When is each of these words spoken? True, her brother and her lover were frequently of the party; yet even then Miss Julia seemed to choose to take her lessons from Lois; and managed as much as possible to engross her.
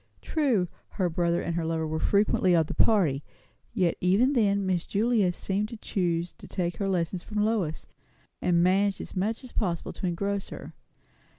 True, 0.23 0.67
her 0.97 1.11
brother 1.11 1.43
and 1.43 1.53
her 1.53 1.63
lover 1.63 1.85
were 1.85 1.99
frequently 1.99 2.55
of 2.55 2.65
the 2.65 2.73
party; 2.73 3.23
yet 3.71 3.95
even 4.01 4.33
then 4.33 4.65
Miss 4.65 4.87
Julia 4.87 5.31
seemed 5.31 5.69
to 5.69 5.77
choose 5.77 6.33
to 6.39 6.47
take 6.47 6.77
her 6.77 6.89
lessons 6.89 7.21
from 7.21 7.45
Lois; 7.45 7.85
and 8.41 8.63
managed 8.63 8.99
as 8.99 9.15
much 9.15 9.43
as 9.43 9.51
possible 9.51 9.93
to 9.93 10.07
engross 10.07 10.49
her. 10.49 10.73